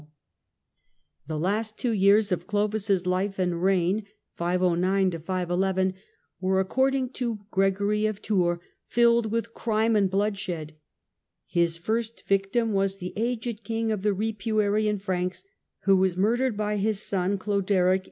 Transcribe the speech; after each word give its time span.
Last 1.27 1.27
years 1.27 1.27
The 1.27 1.39
last 1.39 1.77
two 1.77 1.91
years 1.91 2.31
of 2.31 2.47
Clovis' 2.47 3.05
life 3.05 3.37
and 3.37 3.61
reign 3.61 3.97
were, 3.97 4.01
ac 4.49 4.57
509 4.61 5.77
n 5.77 5.93
cording 6.65 7.09
to 7.09 7.39
Gregory 7.51 8.07
of 8.07 8.19
Tours, 8.19 8.57
filled 8.87 9.27
with 9.31 9.53
crime 9.53 9.95
and 9.95 10.09
bloodshed. 10.09 10.73
His 11.45 11.77
first 11.77 12.25
victim 12.27 12.73
was 12.73 12.97
the 12.97 13.13
aged 13.15 13.63
King 13.63 13.91
of 13.91 14.01
the 14.01 14.13
Ripuarian 14.15 14.99
Franks, 14.99 15.43
who 15.83 15.95
was 15.97 16.17
murdered 16.17 16.57
by 16.57 16.77
his 16.77 16.99
son 16.99 17.37
Cloderic 17.37 17.99